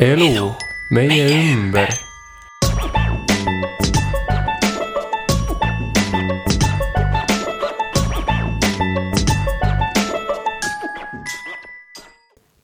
[0.00, 0.50] elu
[0.90, 1.88] meie ümber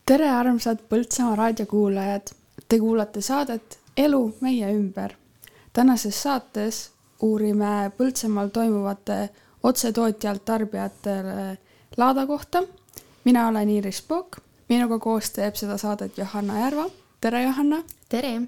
[0.05, 2.35] tere, armsad Põltsamaa raadiokuulajad.
[2.69, 5.17] Te kuulate saadet Elu meie ümber.
[5.73, 6.91] tänases saates
[7.21, 9.31] uurime Põltsamaal toimuvate
[9.63, 11.59] otsetootjalt tarbijatele
[11.97, 12.63] laada kohta.
[13.25, 14.37] mina olen Iiris Pook,
[14.69, 17.02] minuga koos teeb seda saadet Johanna Järva.
[17.23, 17.77] Tere, Johanna.
[18.09, 18.43] tere.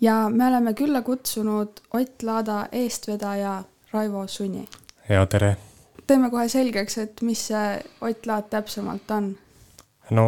[0.00, 3.62] ja me oleme külla kutsunud Ott Laada eestvedaja
[3.92, 4.68] Raivo Suni.
[5.08, 5.56] ja tere.
[6.06, 9.32] teeme kohe selgeks, et mis see Ott Laat täpsemalt on.
[10.10, 10.26] no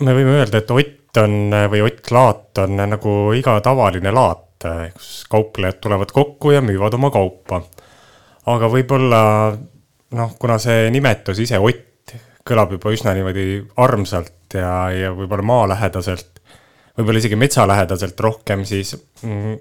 [0.00, 5.26] me võime öelda, et Ott on või Ott Laat on nagu iga tavaline laat, kus
[5.30, 7.62] kauplejad tulevad kokku ja müüvad oma kaupa.
[8.46, 9.22] aga võib-olla
[10.10, 12.14] noh, kuna see nimetus ise Ott
[12.46, 16.37] kõlab juba üsna niimoodi armsalt ja, ja võib-olla maalähedaselt,
[16.98, 19.54] võib-olla isegi metsalähedaselt rohkem, siis mm,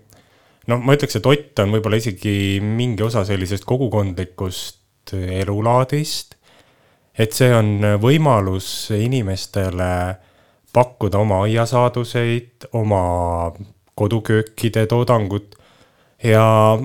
[0.72, 6.36] noh, ma ütleks, et Ott on võib-olla isegi mingi osa sellisest kogukondlikust elulaadist.
[7.18, 9.92] et see on võimalus inimestele
[10.74, 13.54] pakkuda oma aiasaaduseid, oma
[13.98, 15.56] koduköökide toodangut
[16.24, 16.78] ja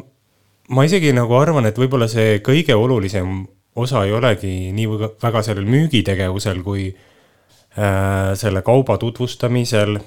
[0.73, 3.43] ma isegi nagu arvan, et võib-olla see kõige olulisem
[3.77, 4.89] osa ei olegi nii
[5.21, 9.98] väga sellel müügitegevusel kui äh, selle kauba tutvustamisel,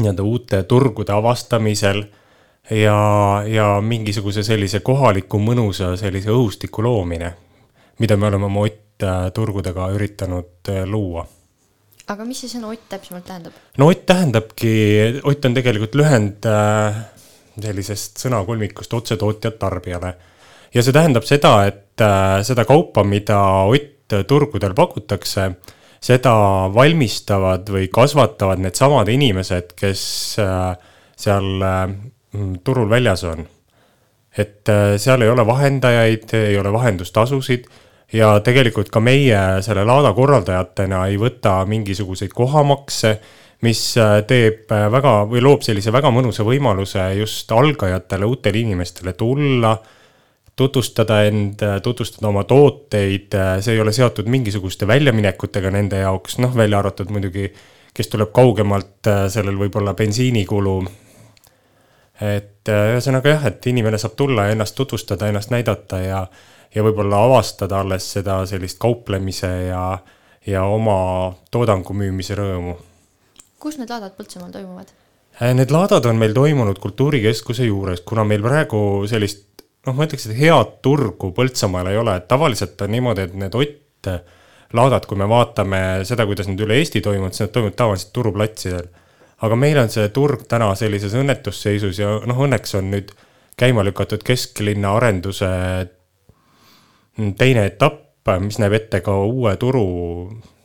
[0.00, 2.04] nii-öelda uute turgude avastamisel
[2.70, 2.98] ja,
[3.46, 7.34] ja mingisuguse sellise kohaliku mõnusa sellise õhustiku loomine,
[8.02, 11.26] mida me oleme oma Ott äh, turgudega üritanud äh, luua
[12.08, 13.56] aga mis see sõna Ott täpsemalt tähendab?
[13.78, 14.74] no Ott tähendabki,
[15.24, 17.02] Ott on tegelikult lühend äh,
[17.60, 20.14] sellisest sõnakolmikust otsetootjad tarbijale.
[20.74, 22.02] ja see tähendab seda, et
[22.42, 23.38] seda kaupa, mida
[23.70, 25.50] Ott turgudel pakutakse,
[26.04, 26.34] seda
[26.74, 30.04] valmistavad või kasvatavad needsamad inimesed, kes
[30.42, 30.74] äh,
[31.16, 31.64] seal
[32.66, 33.46] turul väljas on.
[34.34, 34.66] et
[34.98, 37.68] seal ei ole vahendajaid, ei ole vahendustasusid
[38.14, 43.16] ja tegelikult ka meie selle laada korraldajatena ei võta mingisuguseid kohamakse,
[43.64, 49.14] mis äh, teeb äh, väga või loob sellise väga mõnusa võimaluse just algajatele, uutele inimestele
[49.18, 49.74] tulla,
[50.56, 56.78] tutvustada end, tutvustada oma tooteid, see ei ole seotud mingisuguste väljaminekutega nende jaoks, noh, välja
[56.78, 57.48] arvatud muidugi,
[57.94, 60.76] kes tuleb kaugemalt, sellel võib olla bensiinikulu.
[62.22, 66.26] et ühesõnaga jah, et inimene saab tulla ja ennast tutvustada, ennast näidata ja
[66.74, 69.84] ja võib-olla avastada alles seda sellist kauplemise ja,
[70.46, 70.96] ja oma
[71.54, 72.76] toodangu müümise rõõmu.
[73.58, 74.92] kus need laadad Põltsamaal toimuvad?
[75.54, 78.78] Need laadad on meil toimunud Kultuurikeskuse juures, kuna meil praegu
[79.10, 83.34] sellist noh, ma ütleks, et head turgu Põltsamaal ei ole, et tavaliselt on niimoodi, et
[83.38, 84.10] need Ott
[84.74, 88.88] laadad, kui me vaatame seda, kuidas need üle Eesti toimuvad, siis nad toimuvad tavaliselt turuplatsidel.
[89.44, 93.10] aga meil on see turg täna sellises õnnetusseisus ja noh, õnneks on nüüd
[93.60, 95.48] käima lükatud kesklinna arenduse
[97.38, 99.84] teine etapp, mis näeb ette ka uue turu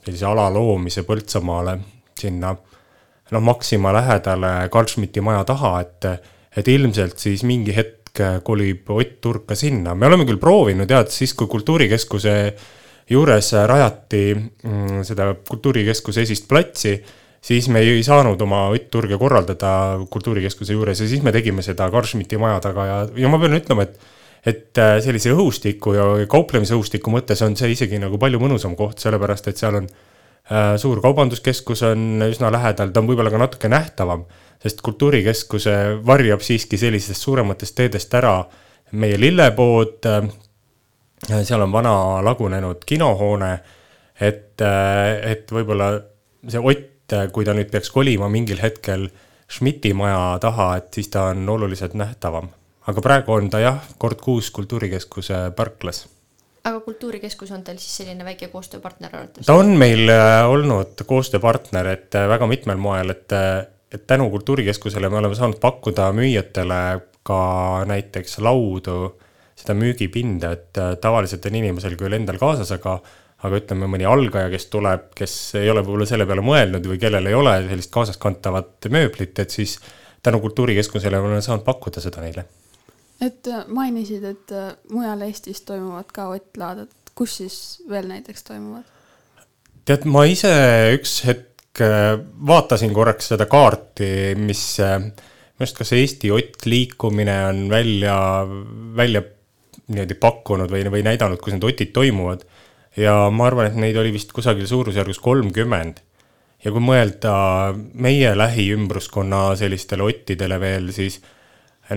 [0.06, 1.78] sellise ala loomise Põltsamaale
[2.18, 6.08] sinna noh, Maxima lähedale Carl Schmitti maja taha, et,
[6.58, 7.99] et ilmselt siis mingi hetk
[8.44, 9.96] kolib Ott Turk ka sinna.
[9.96, 12.36] me oleme küll proovinud jah, et siis, kui Kultuurikeskuse
[13.10, 16.98] juures rajati mm, seda Kultuurikeskuse esist platsi,
[17.42, 19.72] siis me ei saanud oma Ott Turge korraldada
[20.10, 23.58] Kultuurikeskuse juures ja siis me tegime seda Carl Schmitti maja taga ja, ja ma pean
[23.60, 24.16] ütlema, et
[24.48, 29.50] et äh, sellise õhustiku ja kauplemisõhustiku mõttes on see isegi nagu palju mõnusam koht, sellepärast
[29.52, 30.09] et seal on äh,
[30.82, 34.24] suur kaubanduskeskus on üsna lähedal, ta on võib-olla ka natuke nähtavam,
[34.62, 38.34] sest kultuurikeskuse varjab siiski sellistest suurematest teedest ära
[38.92, 40.10] meie lillepood.
[40.10, 41.94] Äh, seal on vana
[42.26, 43.52] lagunenud kinohoone,
[44.20, 45.94] et, et võib-olla
[46.48, 49.10] see Ott, kui ta nüüd peaks kolima mingil hetkel
[49.50, 52.52] Schmidti maja taha, et siis ta on oluliselt nähtavam
[52.90, 56.06] aga praegu on ta jah, kord kuus Kultuurikeskuse parklas.
[56.70, 59.48] Aga Kultuurikeskus on teil siis selline väike koostööpartner arvates?
[59.48, 64.30] ta on meil äh, olnud koostööpartner, et äh, väga mitmel moel, et, äh, et tänu
[64.34, 66.82] Kultuurikeskusele me oleme saanud pakkuda müüjatele
[67.30, 67.40] ka
[67.90, 69.16] näiteks laudu,
[69.60, 73.00] seda müügipinda, et tavaliselt on inimesel küll endal kaasas, aga
[73.40, 77.30] aga ütleme, mõni algaja, kes tuleb, kes ei ole võib-olla selle peale mõelnud või kellel
[77.30, 79.78] ei ole sellist kaasaskantavat mööblit, et siis
[80.24, 82.48] tänu Kultuurikeskusele oleme saanud pakkuda seda neile
[83.22, 87.58] et äh, mainisid, et äh, mujal Eestis toimuvad ka ottlaadad, kus siis
[87.90, 88.88] veel näiteks toimuvad?
[89.90, 90.52] tead, ma ise
[90.96, 92.14] üks hetk äh,
[92.48, 98.16] vaatasin korraks seda kaarti, mis minu arust kas Eesti Ott liikumine on välja,
[98.96, 99.24] välja
[99.90, 102.46] niimoodi pakkunud või, või näidanud, kus need otid toimuvad.
[102.98, 106.00] ja ma arvan, et neid oli vist kusagil suurusjärgus kolmkümmend.
[106.64, 107.34] ja kui mõelda
[107.76, 111.20] meie lähiümbruskonna sellistele ottidele veel, siis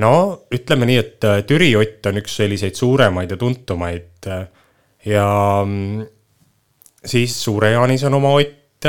[0.01, 0.13] no
[0.55, 4.29] ütleme nii, et Türi ott on üks selliseid suuremaid ja tuntumaid
[5.05, 5.27] ja
[5.67, 6.07] mm,
[7.05, 8.89] siis Suure-Jaanis on oma ott.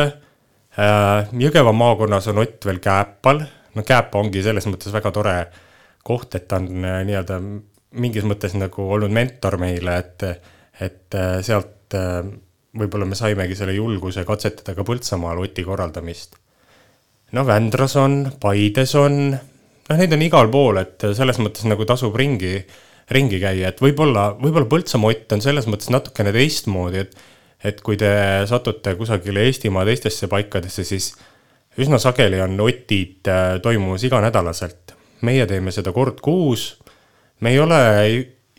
[1.39, 3.43] Jõgeva maakonnas on ott veel Kääpal,
[3.75, 5.35] no Kääpa ongi selles mõttes väga tore
[6.03, 7.37] koht, et ta on nii-öelda
[8.01, 10.25] mingis mõttes nagu olnud mentor meile, et,
[10.81, 11.93] et sealt
[12.73, 16.35] võib-olla me saimegi selle julguse katsetada ka Põltsamaal oti korraldamist.
[17.31, 19.37] no Vändras on, Paides on,
[19.93, 22.57] noh, neid on igal pool, et selles mõttes nagu tasub ringi,
[23.13, 27.29] ringi käia, et võib-olla, võib-olla Põltsamaa ott on selles mõttes natukene teistmoodi, et
[27.63, 28.11] et kui te
[28.49, 31.13] satute kusagile Eestimaa teistesse paikadesse, siis
[31.79, 34.93] üsna sageli on otid äh, toimumas iganädalaselt.
[35.23, 36.81] meie teeme seda kord kuus,
[37.39, 37.77] me ei ole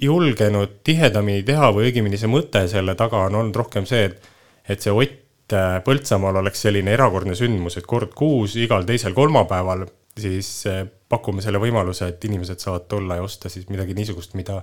[0.00, 4.30] julgenud tihedamini teha või õigemini see mõte selle taga on olnud rohkem see, et,
[4.68, 9.84] et see Ott äh, Põltsamaal oleks selline erakordne sündmus, et kord kuus igal teisel kolmapäeval
[10.20, 14.60] siis äh, pakume selle võimaluse, et inimesed saavad tulla ja osta siis midagi niisugust, mida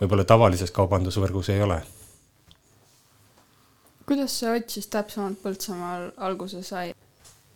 [0.00, 1.82] võib-olla tavalises kaubandusvõrgus ei ole.
[4.06, 6.92] kuidas see Ott siis täpsemalt Põltsamaal alguse sai?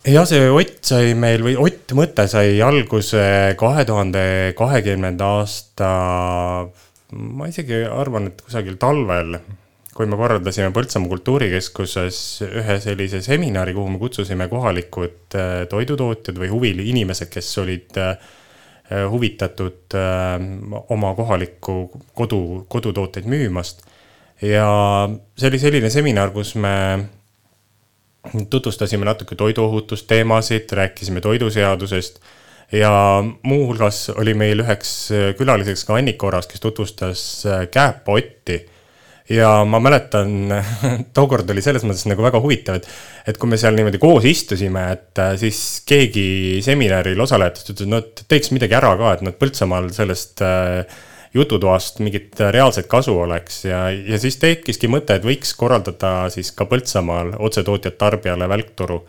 [0.07, 5.93] jah, see Ott sai meil või Ott mõte sai alguse kahe tuhande kahekümnenda aasta
[7.13, 9.39] ma isegi arvan, et kusagil talvel,
[9.97, 16.51] kui me korraldasime Põltsamaa Kultuurikeskuses ühe sellise seminari, kuhu me kutsusime kohalikud äh, toidutootjad või
[16.53, 18.19] huvili inimesed, kes olid äh,
[19.11, 20.37] huvitatud äh,
[20.93, 21.79] oma kohalikku
[22.15, 23.87] kodu, kodutooteid müümast.
[24.45, 24.69] ja
[25.39, 26.77] see oli selline seminar, kus me
[28.53, 32.21] tutvustasime natuke toiduohutusteemasid, rääkisime toiduseadusest
[32.75, 32.93] ja
[33.43, 34.97] muuhulgas oli meil üheks
[35.39, 37.23] külaliseks ka Annika Oras, kes tutvustas
[37.71, 38.76] kääpaotti
[39.31, 40.53] ja ma mäletan,
[41.17, 42.89] tookord oli selles mõttes nagu väga huvitav, et,
[43.33, 48.01] et kui me seal niimoodi koos istusime, et äh, siis keegi seminaril osalejatest ütles, no
[48.05, 50.43] et teeks midagi ära ka, et noh, Põltsamaal sellest
[51.37, 53.65] jututoast mingit reaalset kasu oleks.
[53.67, 59.03] Ja, ja siis tekkiski mõte, et võiks korraldada siis ka Põltsamaal otsetootjat tarbijale välkturu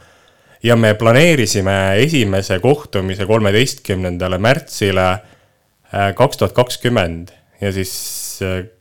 [0.64, 7.34] ja me planeerisime esimese kohtumise kolmeteistkümnendale märtsile äh, kaks tuhat kakskümmend.
[7.62, 8.27] Ja siis, äh,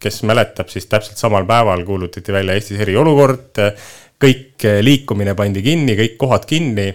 [0.03, 3.61] kes mäletab, siis täpselt samal päeval kuulutati välja Eestis eriolukord,
[4.23, 6.89] kõik äh, liikumine pandi kinni, kõik kohad kinni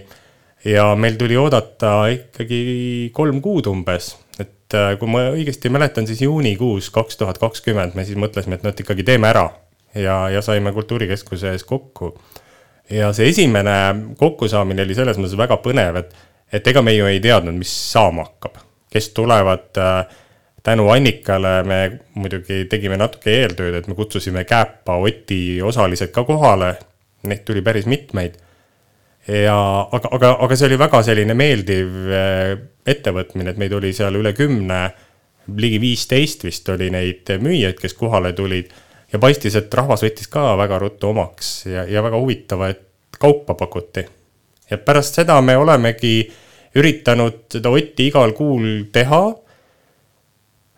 [0.68, 6.88] ja meil tuli oodata ikkagi kolm kuud umbes, et kui ma õigesti mäletan, siis juunikuus
[6.94, 9.48] kaks tuhat kakskümmend me siis mõtlesime, et noh, et ikkagi teeme ära
[9.94, 12.14] ja, ja saime Kultuurikeskuse ees kokku
[12.90, 13.76] ja see esimene
[14.18, 16.12] kokkusaamine oli selles mõttes väga põnev, et,
[16.52, 18.60] et ega me ju ei teadnud, mis saama hakkab.
[18.92, 20.06] kes tulevad äh,
[20.62, 21.78] tänu Annikale me
[22.14, 26.74] muidugi tegime natuke eeltööd, et me kutsusime Kääpa Oti osalised ka kohale,
[27.26, 28.38] neid tuli päris mitmeid.
[29.28, 29.56] ja
[29.92, 32.54] aga, aga, aga see oli väga selline meeldiv äh,
[32.86, 34.80] ettevõtmine, et meid oli seal üle kümne,
[35.56, 38.70] ligi viisteist vist oli neid müüjaid, kes kohale tulid
[39.12, 42.80] ja paistis, et rahvas võttis ka väga ruttu omaks ja, ja väga huvitavaid
[43.18, 44.04] kaupa pakuti.
[44.70, 46.32] ja pärast seda me olemegi
[46.74, 49.22] üritanud seda Otti igal kuul teha.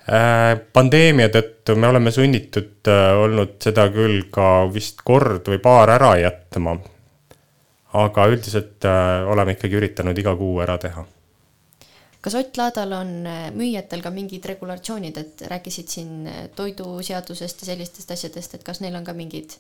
[0.04, 5.88] Äh, pandeemia tõttu me oleme sunnitud äh, olnud seda küll ka vist kord või paar
[5.94, 6.74] ära jätma.
[7.94, 11.06] aga üldiselt äh, oleme ikkagi üritanud iga kuu ära teha
[12.20, 13.14] kas Ott Laadal on
[13.56, 19.04] müüjatel ka mingid regulatsioonid, et rääkisid siin toiduseadusest ja sellistest asjadest, et kas neil on
[19.04, 19.56] ka mingid,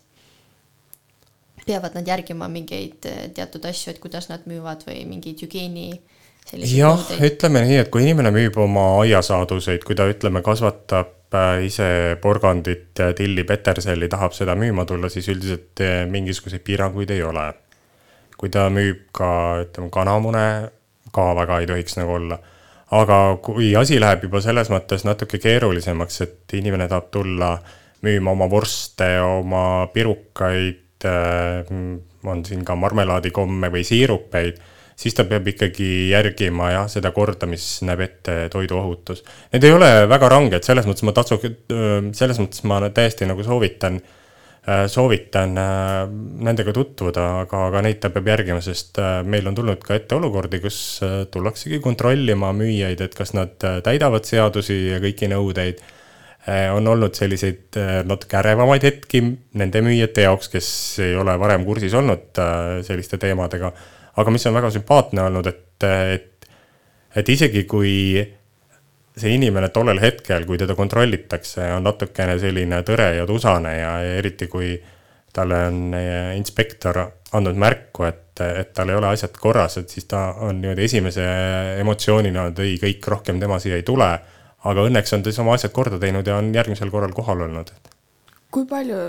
[1.64, 3.04] peavad nad järgima mingeid
[3.36, 6.00] teatud asju, et kuidas nad müüvad või mingeid hügieeni
[6.52, 11.12] jah, ütleme nii, et kui inimene müüb oma aiasaaduseid, kui ta ütleme, kasvatab
[11.64, 15.82] ise porgandit, tilli, peterselli, tahab seda müüma tulla, siis üldiselt
[16.12, 17.52] mingisuguseid piiranguid ei ole.
[18.38, 19.28] kui ta müüb ka
[19.62, 20.46] ütleme kanamune,
[21.14, 22.38] ka väga ei tohiks nagu olla
[22.94, 27.54] aga kui asi läheb juba selles mõttes natuke keerulisemaks, et inimene tahab tulla
[28.04, 31.72] müüma oma vorste, oma pirukaid, äh,
[32.24, 34.60] on siin ka marmelaadikomme või siirupeid,
[34.96, 39.24] siis ta peab ikkagi järgima jah, seda korda, mis näeb ette toiduohutus.
[39.52, 41.40] Need ei ole väga ranged, selles mõttes ma tatsu-,
[42.14, 44.20] selles mõttes ma täiesti nagu soovitan äh,
[44.64, 46.06] Äh, soovitan äh,
[46.40, 50.16] nendega tutvuda, aga, aga neid ta peab järgima, sest äh, meil on tulnud ka ette
[50.16, 50.78] olukordi, kus
[51.34, 55.84] tullaksegi kontrollima müüjaid, et kas nad täidavad seadusi ja kõiki nõudeid.
[56.76, 59.22] on olnud selliseid natuke ärevamaid hetki
[59.56, 60.66] nende müüjate jaoks, kes
[61.00, 62.40] ei ole varem kursis olnud
[62.84, 63.72] selliste teemadega.
[64.16, 66.48] Aga mis on väga sümpaatne olnud, et, et,
[67.16, 67.94] et isegi kui
[69.14, 74.48] see inimene tollel hetkel, kui teda kontrollitakse, on natukene selline tõre ja tusane ja, eriti
[74.50, 74.74] kui
[75.34, 76.98] talle on äh, inspektor
[77.34, 81.26] andnud märku, et, et tal ei ole asjad korras, et siis ta on niimoodi esimese
[81.82, 84.10] emotsioonina, et ei, kõik rohkem tema siia ei tule.
[84.64, 87.72] aga õnneks on ta siis oma asjad korda teinud ja on järgmisel korral kohal olnud.
[88.50, 89.00] kui palju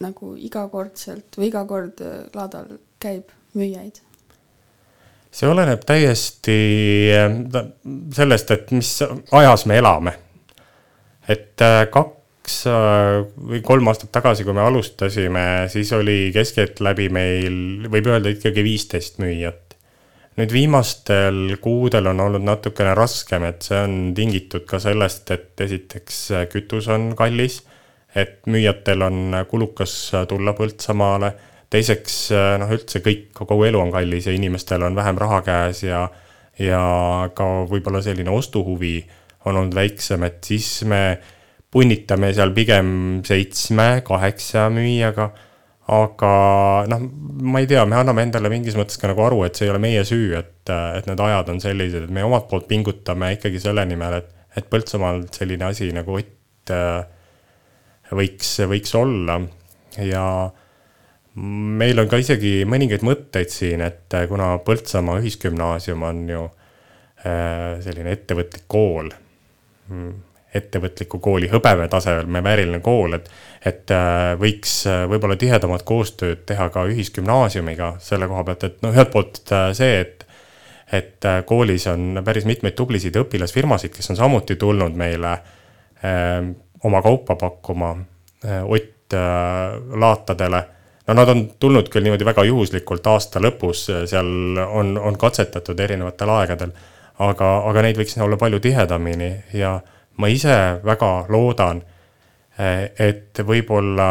[0.00, 4.00] nagu igakordselt või iga kord äh, laadal käib müüjaid?
[5.30, 6.58] See oleneb täiesti
[7.14, 7.64] äh,
[8.14, 8.92] sellest, et mis
[9.32, 10.18] ajas me elame.
[11.28, 11.58] et
[11.90, 12.16] kaks
[12.46, 18.30] kaks äh, või kolm aastat tagasi, kui me alustasime, siis oli keskeltläbi meil, võib öelda
[18.30, 19.62] ikkagi viisteist müüjat.
[20.36, 26.30] nüüd viimastel kuudel on olnud natukene raskem, et see on tingitud ka sellest, et esiteks
[26.30, 27.64] äh, kütus on kallis,
[28.14, 31.32] et müüjatel on kulukas tulla Põltsamaale,
[31.72, 35.82] teiseks äh, noh, üldse kõik, kogu elu on kallis ja inimestel on vähem raha käes
[35.86, 36.06] ja,
[36.62, 36.82] ja
[37.36, 38.98] ka võib-olla selline ostuhuvi
[39.46, 41.18] on olnud väiksem, et siis me
[41.72, 42.88] punnitame seal pigem
[43.26, 45.30] seitsme-kaheksa müüjaga.
[45.86, 46.30] aga
[46.90, 47.02] noh,
[47.46, 49.78] ma ei tea, me anname endale mingis mõttes ka nagu aru, et see ei ole
[49.78, 53.84] meie süü, et, et need ajad on sellised, et me omalt poolt pingutame ikkagi selle
[53.86, 57.06] nimel, et, et Põltsamaal selline asi nagu Ott äh,
[58.18, 59.38] võiks, võiks olla
[60.02, 60.24] ja
[61.36, 68.14] meil on ka isegi mõningaid mõtteid siin, et kuna Põltsamaa Ühisgümnaasium on ju äh, selline
[68.16, 69.10] ettevõtlik kool
[69.88, 70.14] mm,
[70.56, 73.28] ettevõtliku kooli hõbemetasemel vääriline kool, et,
[73.66, 78.94] et äh, võiks äh, võib-olla tihedamat koostööd teha ka ühisgümnaasiumiga selle koha pealt, et noh,
[78.94, 80.22] ühelt poolt äh, see, et
[80.94, 85.32] et koolis on päris mitmeid tublisid õpilasfirmasid, kes on samuti tulnud meile
[85.98, 86.44] öö,
[86.86, 87.88] oma kaupa pakkuma
[88.70, 89.16] Ott
[89.98, 90.60] laatadele
[91.06, 96.32] no nad on tulnud küll niimoodi väga juhuslikult aasta lõpus, seal on, on katsetatud erinevatel
[96.38, 96.72] aegadel,
[97.18, 101.82] aga, aga neid võiks olla palju tihedamini ja äh, ma ise väga loodan,
[102.56, 104.08] et võib-olla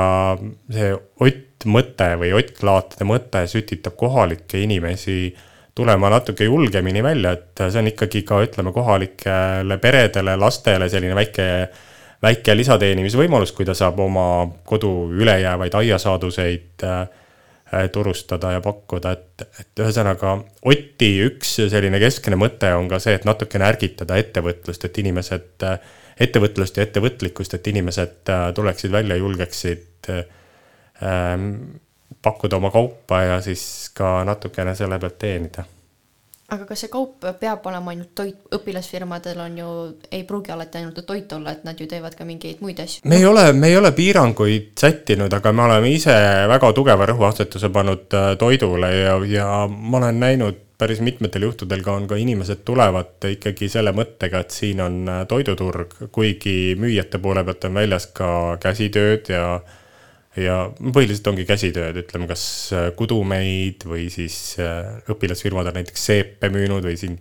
[0.70, 0.94] see
[1.26, 5.34] Ott mõte või Ott Laatide mõte sütitab kohalikke inimesi
[5.76, 11.48] tulema natuke julgemini välja, et see on ikkagi ka ütleme kohalikele peredele, lastele selline väike,
[12.26, 17.06] väike lisateenimisvõimalus, kui ta saab oma kodu ülejäävaid aiasaaduseid äh,
[17.92, 23.28] turustada ja pakkuda, et, et ühesõnaga Oti üks selline keskne mõte on ka see, et
[23.28, 25.78] natukene ärgitada ettevõtlust, et inimesed äh,
[26.26, 31.50] ettevõtlust ja ettevõtlikkust, et inimesed äh, tuleksid välja, julgeksid ähm,
[32.22, 35.66] pakkuda oma kaupa ja siis ka natukene selle pealt teenida
[36.54, 39.70] aga kas see kaup peab olema ainult toit, õpilasfirmadel on ju,
[40.14, 43.02] ei pruugi alati ainult toit olla, et nad ju teevad ka mingeid muid asju?
[43.10, 46.14] me ei ole, me ei ole piiranguid sättinud, aga me oleme ise
[46.52, 51.96] väga tugeva rõhuasetuse pannud äh, toidule ja, ja ma olen näinud päris mitmetel juhtudel ka
[51.96, 57.46] on ka inimesed tulevad ikkagi selle mõttega, et siin on äh, toiduturg, kuigi müüjate poole
[57.48, 58.30] pealt on väljas ka
[58.62, 59.48] käsitööd ja
[60.40, 62.44] ja põhiliselt ongi käsitööd, ütleme, kas
[62.76, 67.18] äh, kudumeid või siis äh, õpilasfirmad on näiteks seepe müünud või siin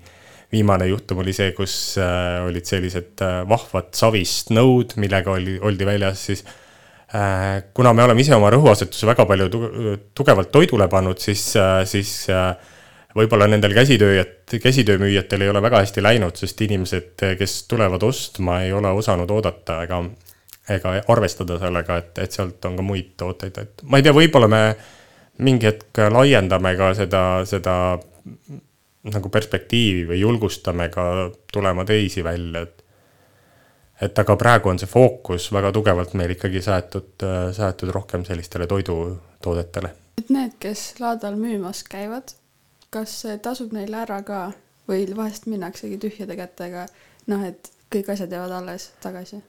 [0.54, 3.18] viimane juhtum oli see, kus olid sellised
[3.50, 6.44] vahvad savist nõud, millega oli, oldi väljas siis
[7.74, 9.48] kuna me oleme ise oma rõhuasetuse väga palju
[10.14, 11.42] tugevalt toidule pannud, siis,
[11.90, 12.12] siis
[13.18, 18.72] võib-olla nendel käsitööjat-, käsitöömüüjatel ei ole väga hästi läinud, sest inimesed, kes tulevad ostma, ei
[18.74, 20.02] ole osanud oodata ega,
[20.68, 24.48] ega arvestada sellega, et, et sealt on ka muid tooteid, et ma ei tea, võib-olla
[24.48, 24.62] me
[25.44, 27.74] mingi hetk laiendame ka seda, seda
[29.14, 32.80] nagu perspektiivi või julgustame ka tulema teisi välja, et
[34.04, 37.22] et aga praegu on see fookus väga tugevalt meil ikkagi saetud,
[37.54, 39.90] saetud rohkem sellistele toidutoodetele.
[40.18, 42.34] et need, kes laadal müümas käivad
[42.94, 44.40] kas tasub neile ära ka
[44.88, 46.86] või vahest minnaksegi tühjade kätega,
[47.30, 49.40] noh, et kõik asjad jäävad alles tagasi?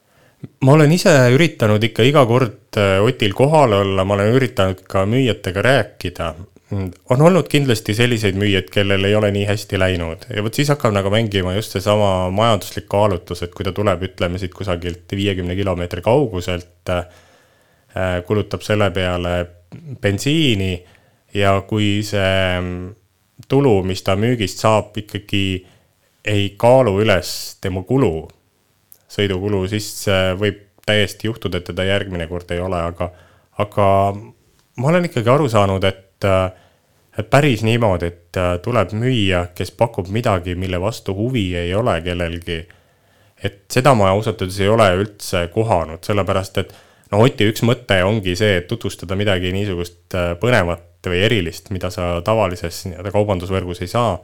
[0.66, 5.06] Ma olen ise üritanud ikka iga kord äh, Otil kohal olla, ma olen üritanud ka
[5.10, 6.34] müüjatega rääkida.
[7.10, 10.96] on olnud kindlasti selliseid müüjaid, kellel ei ole nii hästi läinud ja vot siis hakkab
[10.96, 16.02] nagu mängima just seesama majanduslik kaalutlus, et kui ta tuleb, ütleme siit kusagilt viiekümne kilomeetri
[16.02, 17.06] kauguselt, äh,
[18.28, 19.38] kulutab selle peale
[20.02, 20.74] bensiini
[21.34, 22.60] ja kui see
[23.48, 25.46] tulu, mis ta müügist saab, ikkagi
[26.26, 27.30] ei kaalu üles
[27.62, 28.28] tema kulu,
[29.16, 29.90] sõidukulu, siis
[30.40, 33.10] võib täiesti juhtuda, et teda järgmine kord ei ole, aga,
[33.64, 33.88] aga
[34.78, 36.28] ma olen ikkagi aru saanud, et,
[37.18, 42.66] et päris niimoodi, et tuleb müüja, kes pakub midagi, mille vastu huvi ei ole kellelgi.
[43.44, 46.72] et seda ma ausalt öeldes ei ole üldse kohanud, sellepärast et
[47.12, 52.22] no Oti üks mõte ongi see, et tutvustada midagi niisugust põnevat või erilist, mida sa
[52.26, 54.16] tavalises nii-öelda kaubandusvõrgus ei saa.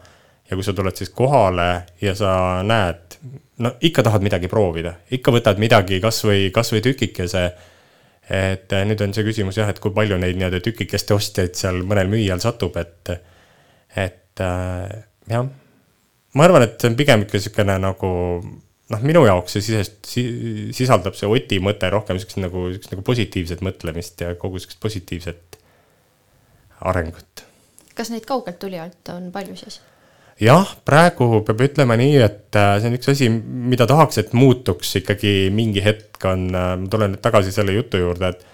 [0.52, 1.70] Ja kui sa tuled siis kohale
[2.04, 2.32] ja sa
[2.68, 3.18] näed,
[3.64, 7.46] no ikka tahad midagi proovida, ikka võtad midagi kasvõi, kasvõi tükikese
[8.32, 11.82] et äh, nüüd on see küsimus jah, et kui palju neid nii-öelda tükikeste ostjaid seal
[11.88, 13.12] mõnel müüjal satub, et,
[13.98, 14.92] et äh,
[15.32, 15.48] jah.
[16.38, 18.12] ma arvan, et see on pigem ikka niisugune nagu
[18.92, 20.26] noh, minu jaoks see sisest si,,
[20.76, 25.60] sisaldab see Oti mõte rohkem niisugust nagu, niisugust nagu positiivset mõtlemist ja kogu niisugust positiivset
[26.92, 27.46] arengut.
[27.98, 29.82] kas neid kaugelt tulijalt on palju siis?
[30.42, 34.96] Jah, praegu peab ütlema nii, et äh, see on üks asi, mida tahaks, et muutuks
[35.02, 38.48] ikkagi mingi hetk on, äh, ma tulen nüüd tagasi selle jutu juurde, et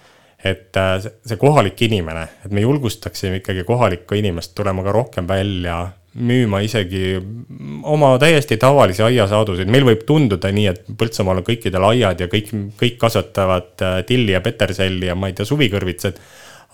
[0.47, 5.79] et äh, see kohalik inimene, et me julgustaksime ikkagi kohalikku inimest tulema ka rohkem välja,
[6.17, 7.17] müüma isegi
[7.89, 12.53] oma täiesti tavalisi aiasaaduseid, meil võib tunduda nii, et Põltsamaal on kõikidel aiad ja kõik,
[12.77, 16.21] kõik kasvatavad tilli ja peterselli ja ma ei tea, suvikõrvitsad.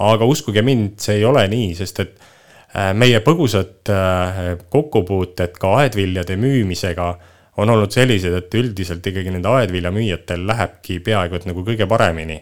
[0.04, 2.14] aga uskuge mind, see ei ole nii, sest et
[2.98, 4.40] meie põgusad äh,
[4.74, 7.10] kokkupuuted ka aedviljade müümisega
[7.62, 12.40] on olnud sellised, et üldiselt ikkagi nende aedviljamüüjatel lähebki peaaegu et nagu kõige paremini.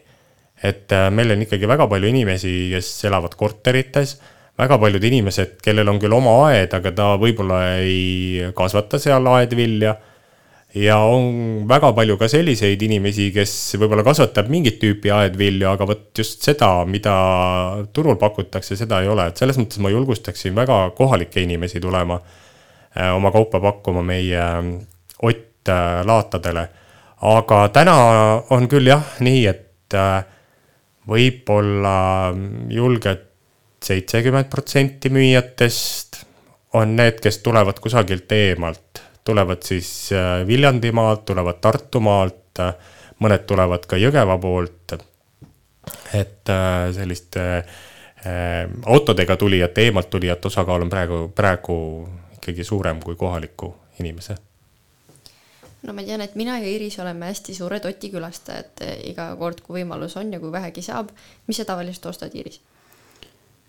[0.63, 4.19] et äh, meil on ikkagi väga palju inimesi, kes elavad korterites,
[4.57, 9.95] väga paljud inimesed, kellel on küll oma aed, aga ta võib-olla ei kasvata seal aedvilja
[10.75, 16.05] ja on väga palju ka selliseid inimesi, kes võib-olla kasvatab mingit tüüpi aedvilju, aga vot
[16.17, 17.15] just seda, mida
[17.93, 23.11] turul pakutakse, seda ei ole, et selles mõttes ma julgustaksin väga kohalikke inimesi tulema äh,
[23.15, 24.71] oma kaupa pakkuma meie äh,
[25.21, 26.69] Ott äh, laatadele.
[27.21, 27.93] aga täna
[28.49, 29.93] on küll jah nii, et
[31.05, 32.31] võib-olla
[32.73, 33.27] julgelt
[33.85, 36.23] seitsekümmend protsenti müüjatest
[36.73, 42.73] on need, kes tulevad kusagilt eemalt tulevad siis äh, Viljandimaalt, tulevad Tartumaalt, äh,
[43.19, 44.93] mõned tulevad ka Jõgeva poolt.
[46.13, 47.63] et äh, selliste
[48.85, 51.75] autodega tulijate, eemalt tulijate osakaal on praegu, praegu
[52.35, 54.35] ikkagi suurem kui kohaliku inimese
[55.81, 59.79] no ma tean, et mina ja Iris oleme hästi suured Oti külastajad iga kord, kui
[59.79, 61.09] võimalus on ja kui vähegi saab.
[61.47, 62.61] mis sa tavaliselt ostad, Iris?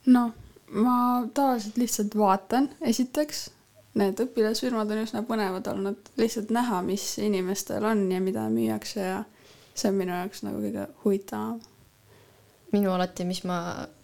[0.07, 0.35] noh,
[0.69, 0.99] ma
[1.35, 3.47] tavaliselt lihtsalt vaatan, esiteks
[4.01, 9.19] need õpilasfirmad on üsna põnevad olnud, lihtsalt näha, mis inimestel on ja mida müüakse ja
[9.75, 11.61] see on minu jaoks nagu kõige huvitavam.
[12.73, 13.59] minu alati, mis ma,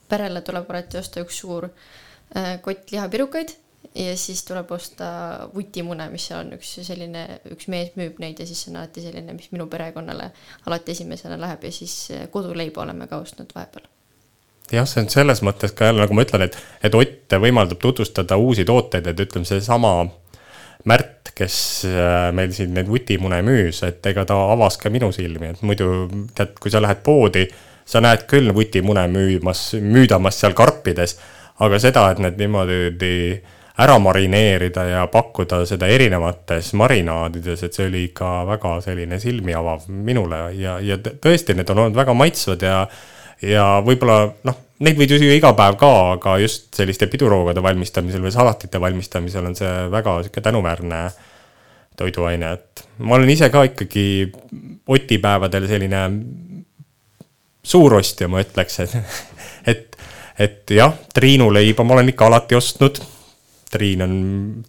[0.08, 3.54] perele tuleb alati osta üks suur äh, kott lihapirukaid
[3.94, 8.46] ja siis tuleb osta vutimune, mis seal on üks selline, üks mees müüb neid ja
[8.48, 10.32] siis see on alati selline, mis minu perekonnale
[10.66, 13.88] alati esimesena läheb ja siis äh, koduleiba oleme ka ostnud vahepeal
[14.72, 18.38] jah, see on selles mõttes ka jälle, nagu ma ütlen, et, et Ott võimaldab tutvustada
[18.40, 19.94] uusi tooteid, et ütleme, seesama
[20.88, 21.56] Märt, kes
[21.90, 26.06] äh, meil siin neid vutimune müüs, et ega ta avas ka minu silmi, et muidu
[26.38, 27.48] tead, kui sa lähed poodi,
[27.88, 31.16] sa näed küll vutimune müümas, müüdamas seal karpides,
[31.66, 33.12] aga seda, et need niimoodi
[33.78, 39.86] ära marineerida ja pakkuda seda erinevates marinaadides, et see oli ikka väga selline silmi avav
[39.90, 42.80] minule ja, ja tõesti, need on olnud väga maitsvad ja
[43.42, 48.22] ja võib-olla noh, neid võid ju süüa iga päev ka, aga just selliste piduroogade valmistamisel
[48.24, 51.02] või salatite valmistamisel on see väga sihuke tänuväärne
[51.98, 54.06] toiduaine, et ma olen ise ka ikkagi
[54.86, 56.02] otipäevadel selline
[57.68, 58.98] suurostja, ma ütleks, et,
[59.72, 59.98] et,
[60.38, 63.02] et jah, Triinu leiba ma olen ikka alati ostnud.
[63.68, 64.14] Triin on,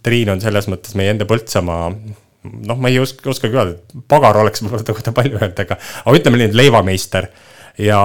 [0.04, 4.64] Triin on selles mõttes meie enda Põltsamaa noh, ma ei oska, oskagi öelda, pagar oleks
[4.64, 7.30] võib-olla ta palju öelda, aga, aga ütleme nii, et leivameister
[7.78, 8.02] ja,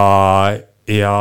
[0.87, 1.15] ja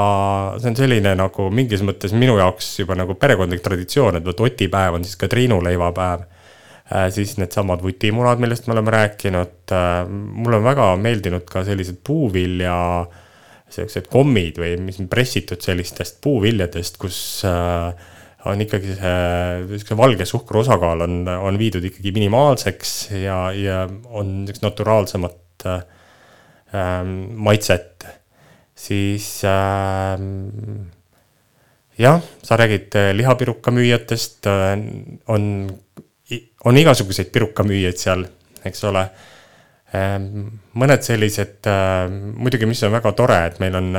[0.60, 4.98] see on selline nagu mingis mõttes minu jaoks juba nagu perekondlik traditsioon, et vot otipäev
[4.98, 7.10] on siis ka Triinu leivapäev äh,.
[7.14, 10.00] siis needsamad vutimunad, millest me oleme rääkinud äh,.
[10.08, 12.78] mulle on väga meeldinud ka sellised puuvilja
[13.74, 18.12] sellised kommid või mis on pressitud sellistest puuviljadest, kus äh,
[18.48, 24.34] on ikkagi see, see valge suhkru osakaal on, on viidud ikkagi minimaalseks ja, ja on
[24.42, 25.82] niisugust naturaalsemat äh,
[27.48, 28.06] maitset
[28.74, 30.18] siis äh,
[31.98, 34.74] jah, sa räägid äh, lihapiruka müüjatest äh,,
[35.30, 35.70] on,
[36.64, 38.26] on igasuguseid pirukamüüjaid seal,
[38.66, 39.06] eks ole
[39.94, 40.18] äh,.
[40.74, 43.96] mõned sellised äh,, muidugi, mis on väga tore, et meil on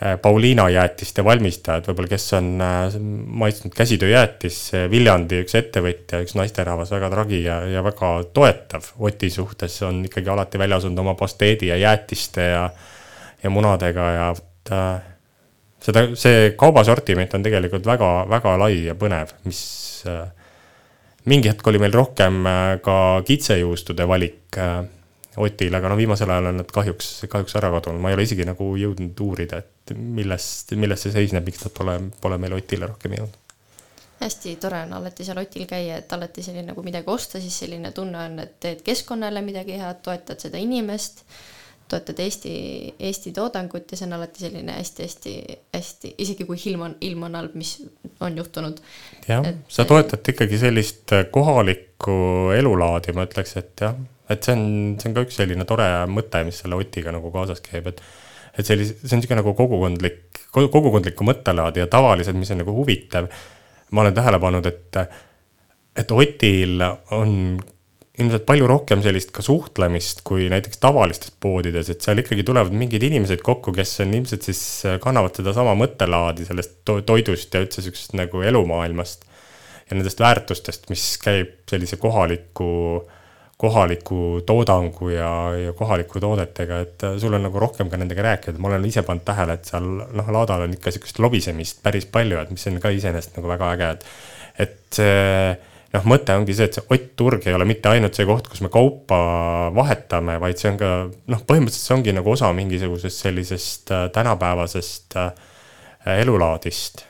[0.00, 2.46] Pauliina jäätiste valmistajad, võib-olla kes on
[3.36, 9.76] maitsnud käsitööjäätis, Viljandi üks ettevõtja, üks naisterahvas, väga tragi ja, ja väga toetav Oti suhtes,
[9.84, 12.88] on ikkagi alati väljas olnud oma pasteedi ja jäätiste ja äh,
[13.42, 14.28] ja munadega ja
[14.72, 15.10] äh,
[15.84, 19.62] seda, see kaubasortiment on tegelikult väga-väga lai ja põnev, mis
[20.10, 20.28] äh,
[21.30, 24.80] mingi hetk oli meil rohkem äh, ka kitsejuustude valik äh,
[25.40, 28.42] Otil, aga no viimasel ajal on nad kahjuks, kahjuks ära kadunud, ma ei ole isegi
[28.44, 33.14] nagu jõudnud uurida, et millest, milles see seisneb, miks nad pole, pole meil Otile rohkem
[33.14, 33.54] jõudnud.
[34.20, 37.94] Hästi tore on alati seal Otil käia, et alati selline, kui midagi osta, siis selline
[37.96, 41.22] tunne on, et teed keskkonnale midagi head, toetad seda inimest
[41.90, 42.52] toetad Eesti,
[42.98, 47.56] Eesti toodangut ja see on alati selline hästi-hästi-hästi, isegi kui ilm on, ilm on halb,
[47.58, 47.74] mis
[48.24, 48.80] on juhtunud.
[49.28, 52.16] jah, sa toetad ikkagi sellist kohalikku
[52.56, 53.96] elulaadi, ma ütleks, et jah,
[54.30, 54.66] et see on,
[55.00, 58.02] see on ka üks selline tore mõte, mis selle Otiga nagu kaasas käib, et
[58.58, 63.28] et sellise, see on niisugune nagu kogukondlik, kogukondlikku mõttelaadi ja tavaliselt, mis on nagu huvitav,
[63.94, 65.02] ma olen tähele pannud, et
[66.00, 66.82] et Otil
[67.14, 67.32] on
[68.24, 73.04] ilmselt palju rohkem sellist ka suhtlemist kui näiteks tavalistes poodides, et seal ikkagi tulevad mingid
[73.06, 77.84] inimesed kokku, kes on ilmselt siis, äh, kannavad sedasama mõttelaadi sellest to toidust ja üldse
[77.84, 79.26] sihukesest nagu elumaailmast.
[79.90, 82.66] ja nendest väärtustest, mis käib sellise kohaliku,
[83.58, 88.62] kohaliku toodangu ja, ja kohaliku toodetega, et äh, sul on nagu rohkem ka nendega rääkida,
[88.62, 92.38] ma olen ise pannud tähele, et seal noh, laadal on ikka sihukest lobisemist päris palju,
[92.38, 94.06] et mis on ka iseenesest nagu väga äge, et,
[94.68, 95.58] et see
[95.94, 98.62] noh, mõte ongi see, et see Ott Turg ei ole mitte ainult see koht, kus
[98.64, 99.20] me kaupa
[99.74, 105.18] vahetame, vaid see on ka noh, põhimõtteliselt see ongi nagu osa mingisugusest sellisest äh, tänapäevasest
[105.20, 105.30] äh,
[106.20, 107.06] elulaadist.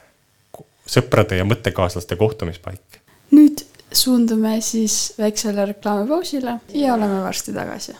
[0.90, 3.00] sõprade ja mõttekaaslaste kohtumispaik.
[3.30, 7.94] nüüd suundume siis väiksele reklaamipausile ja oleme varsti tagasi.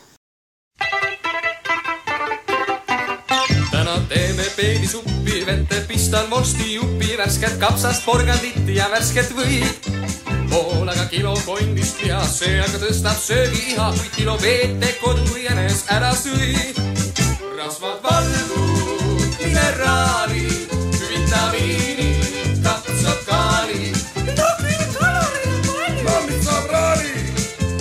[3.71, 12.03] täna teeme peedisuppi, vette pistan vorstijupi, värsket kapsast, porgandit ja värsket võid poolaga kilo kondist
[12.03, 16.75] liha, see aga tõstab söögiiha, kuid kilo veete kodu jänes ära sõi.
[17.59, 20.75] rasvad valgud, mineraalid,
[21.11, 23.97] vitamiinid, kapsad, kaalid.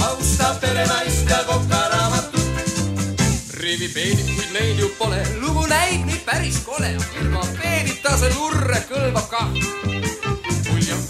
[0.08, 2.50] austab perenaist ja kokaraamatut.
[3.60, 9.28] rivipeedid, kuid neid ju pole, lugu näib nii päris kole, ilma peedita see lurre kõlbab
[9.34, 10.39] kah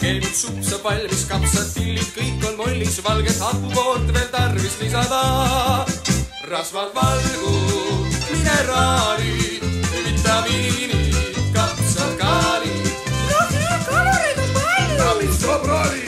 [0.10, 5.22] keemib, supp saab valmis, kapsad, tillid, kõik on mollis, valget hapukoort veel tarvis lisada.
[6.50, 11.18] rasvad, valgud, mineraalid, vitamiinid,
[11.54, 12.88] kapsad, kaalid.
[13.30, 14.98] noh, ja kaloreid on palju.
[15.04, 16.06] ravib sobraali,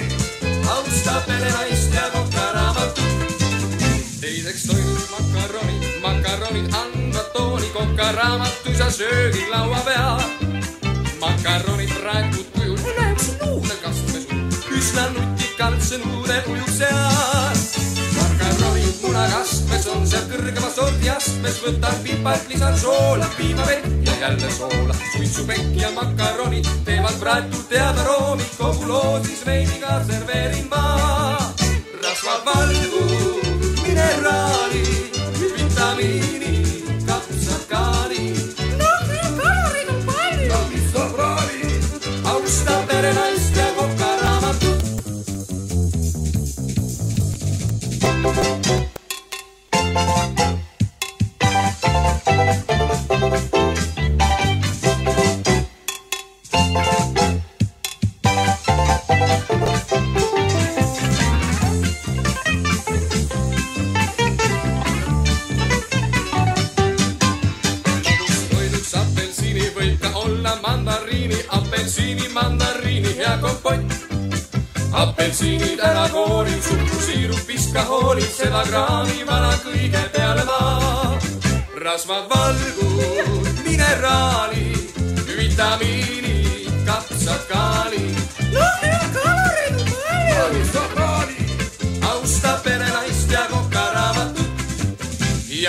[0.75, 3.35] austab perenaist ja koka raamatut.
[4.21, 10.25] teiseks toidud makaronid, makaronid andvad tooni koka raamatus ja söögilaua peal.
[11.19, 12.60] makaronid praegu
[14.91, 17.59] üsna nutikalt see nuudel ujub seal.
[18.15, 24.95] makaronid munakastmes on seal kõrgema sordiastmes, võtan pipart, lisan soola, piimavett ja jälle soola.
[25.13, 30.83] suitsupekk ja makaronid teevad praetult head aroomi, kogu loo siis veidiga serveerin ma.
[32.03, 33.05] rasvad valgu,
[33.83, 35.21] mineraalid,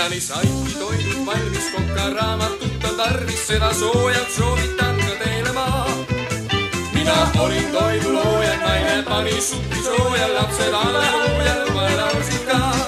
[0.08, 5.66] nii saidki toidud valmis, kokaraamatut on tarvis, seda soojalt soovitan ka teile ma
[6.94, 12.81] mina olin toidulooja, naine pani suppi sooja, lapsed alleluuja, ma laulsin ka.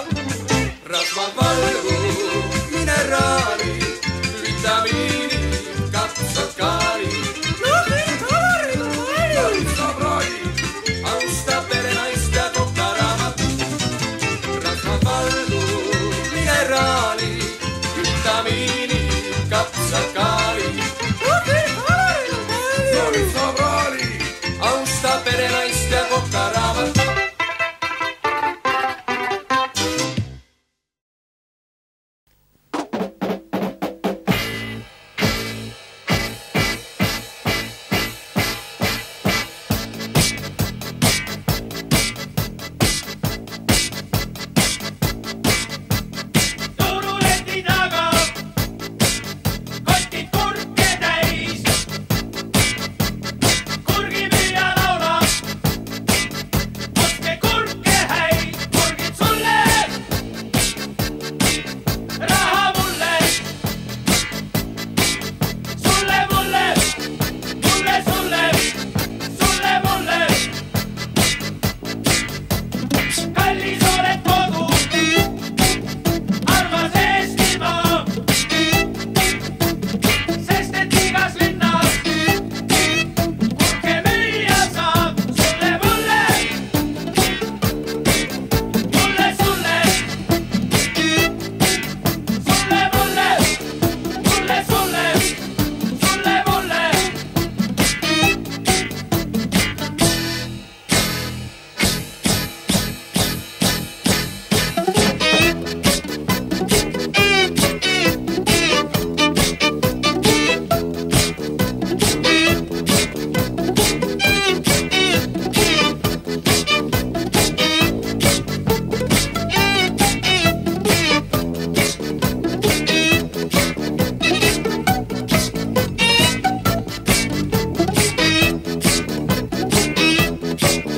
[130.64, 130.93] Thanks.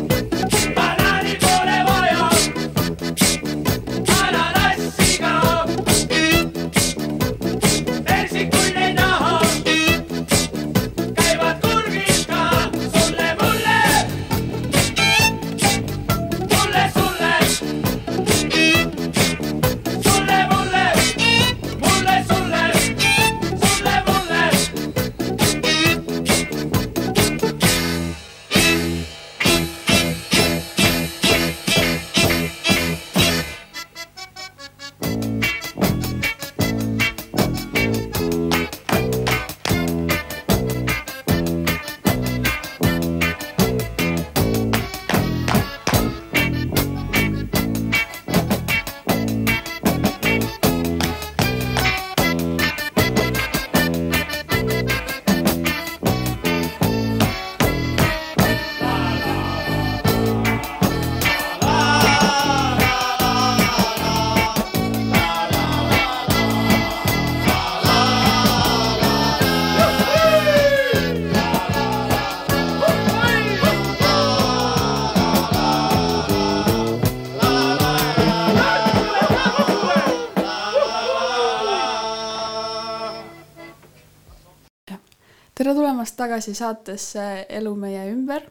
[86.27, 88.43] Tagasi saatesse Elu meie ümber.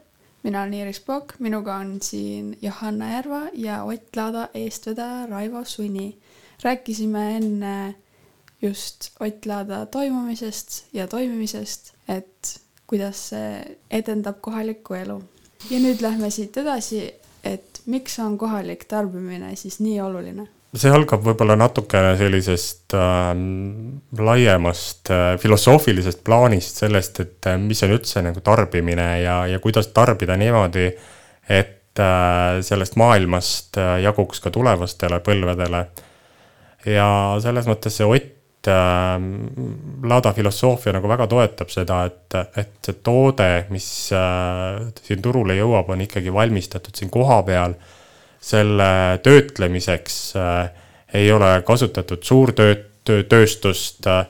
[0.44, 6.18] mina olen Iiris Pokk, minuga on siin Johanna Järva ja Ott Laada eestvedaja Raivo Suni.
[6.64, 7.96] rääkisime enne
[8.62, 15.22] just Ott Laada toimumisest ja toimimisest, et kuidas see edendab kohalikku elu.
[15.70, 17.12] ja nüüd lähme siit edasi,
[17.44, 20.48] et miks on kohalik tarbimine siis nii oluline?
[20.80, 23.32] See algab võib-olla natukene sellisest äh,
[24.28, 29.92] laiemast äh, filosoofilisest plaanist, sellest, et äh, mis on üldse nagu tarbimine ja, ja kuidas
[29.96, 30.88] tarbida niimoodi,
[31.50, 35.86] et äh, sellest maailmast äh, jaguks ka tulevastele põlvedele.
[36.86, 37.10] ja
[37.42, 39.20] selles mõttes see Ott äh,
[40.10, 45.94] Laada filosoofia nagu väga toetab seda, et, et see toode, mis äh, siin turule jõuab,
[45.96, 47.78] on ikkagi valmistatud siin kohapeal
[48.46, 50.70] selle töötlemiseks äh,
[51.18, 54.26] ei ole kasutatud suurtööt-, tööstust äh,.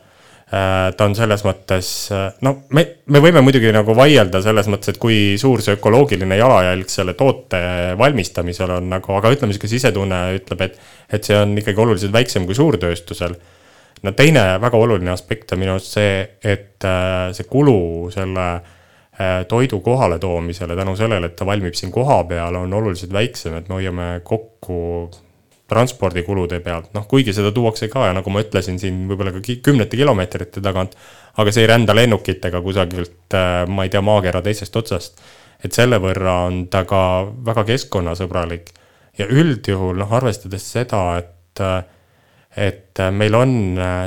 [0.96, 5.02] ta on selles mõttes äh,, no me, me võime muidugi nagu vaielda selles mõttes, et
[5.02, 7.60] kui suur see ökoloogiline jalajälg selle toote
[8.00, 10.80] valmistamisel on nagu, aga ütleme, sihuke sisetunne ütleb, et,
[11.12, 13.36] et see on ikkagi oluliselt väiksem kui suurtööstusel.
[14.06, 16.88] no teine väga oluline aspekt on minu arust see, et
[17.36, 17.80] see kulu
[18.14, 18.75] selle äh,
[19.48, 24.08] toidu kohaletoomisele tänu sellele, et ta valmib siin kohapeal, on oluliselt väiksem, et me hoiame
[24.24, 24.80] kokku
[25.68, 29.98] transpordikulude pealt, noh kuigi seda tuuakse ka ja nagu ma ütlesin siin võib-olla ka kümnete
[29.98, 30.94] kilomeetrite tagant,
[31.42, 35.24] aga see ei rända lennukitega kusagilt, ma ei tea, maakera teisest otsast.
[35.64, 38.70] et selle võrra on ta ka väga keskkonnasõbralik
[39.18, 41.62] ja üldjuhul noh, arvestades seda, et
[42.56, 43.52] et meil on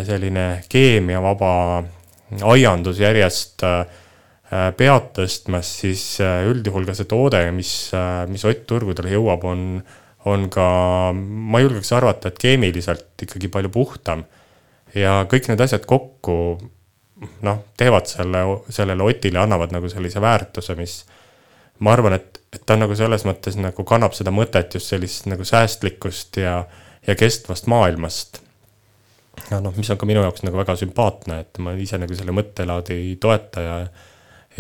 [0.07, 1.83] selline keemiavaba
[2.49, 3.83] aiandus järjest äh,
[4.48, 7.72] pead tõstmas, siis äh, üldjuhul ka see toode, mis,
[8.32, 9.66] mis Ott turgudele jõuab, on,
[10.28, 10.68] on ka,
[11.12, 14.24] ma julgeks arvata, et keemiliselt ikkagi palju puhtam.
[14.96, 16.34] ja kõik need asjad kokku
[17.44, 18.40] noh, teevad selle,
[18.72, 21.02] sellele Otile annavad nagu sellise väärtuse, mis
[21.84, 25.44] ma arvan, et, et ta nagu selles mõttes nagu kannab seda mõtet just sellist nagu
[25.44, 26.62] säästlikkust ja,
[27.06, 28.40] ja kestvast maailmast
[29.50, 32.34] ja noh, mis on ka minu jaoks nagu väga sümpaatne, et ma ise nagu selle
[32.34, 33.90] mõttelaadi toetaja ja,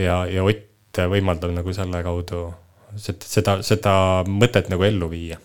[0.04, 2.48] ja Ott võimaldab nagu selle kaudu
[2.96, 3.92] seda, seda,
[4.28, 5.38] mõtet nagu ellu viia.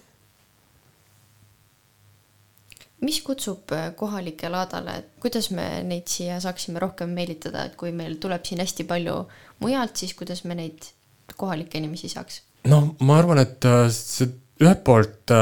[3.04, 7.92] mis kutsub äh, kohalike laadale, et kuidas me neid siia saaksime rohkem meelitada, et kui
[7.92, 9.18] meil tuleb siin hästi palju
[9.60, 10.88] mujalt, siis kuidas me neid
[11.36, 12.40] kohalikke inimesi saaks?
[12.72, 14.32] no ma arvan, et äh, see
[14.64, 15.34] ühelt poolt,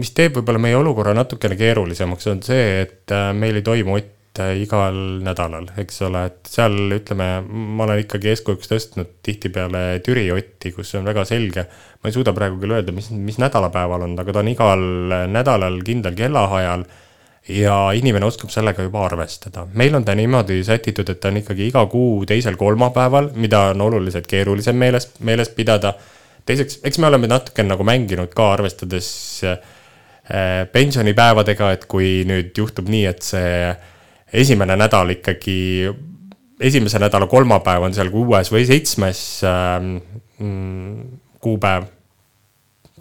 [0.00, 4.08] mis teeb võib-olla meie olukorra natukene keerulisemaks, on see, et äh, meil ei toimu Ott
[4.08, 10.24] äh, igal nädalal, eks ole, et seal ütleme, ma olen ikkagi eeskujuks tõstnud tihtipeale Türi
[10.32, 11.66] Otti, kus on väga selge,
[12.00, 14.86] ma ei suuda praegu küll öelda, mis, mis nädalapäeval on, aga ta on igal
[15.32, 16.86] nädalal kindlal kellaajal
[17.52, 19.66] ja inimene oskab sellega juba arvestada.
[19.74, 23.80] meil on ta niimoodi sätitud, et ta on ikkagi iga kuu teisel kolmapäeval, mida on
[23.80, 25.94] oluliselt keerulisem meeles, meeles pidada.
[26.46, 29.08] teiseks, eks me oleme natuke nagu mänginud ka, arvestades
[29.44, 29.58] äh,
[30.72, 33.74] pensionipäevadega, et kui nüüd juhtub nii, et see
[34.32, 35.88] esimene nädal ikkagi,
[36.60, 39.90] esimese nädala kolmapäev on seal kuues või seitsmes äh,
[41.42, 41.90] kuupäev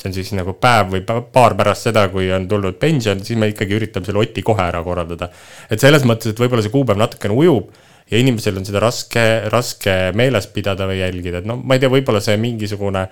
[0.01, 3.39] see on siis nagu päev või pa- paar pärast seda, kui on tulnud pension, siis
[3.39, 5.29] me ikkagi üritame selle Oti kohe ära korraldada.
[5.69, 7.71] et selles mõttes, et võib-olla see kuupäev natukene ujub
[8.11, 11.91] ja inimesel on seda raske, raske meeles pidada või jälgida, et no ma ei tea,
[11.91, 13.05] võib-olla see mingisugune